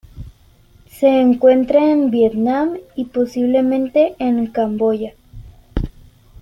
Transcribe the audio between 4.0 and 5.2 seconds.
en Camboya.